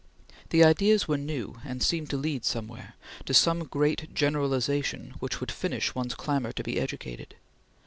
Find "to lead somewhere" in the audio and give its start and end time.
2.09-2.95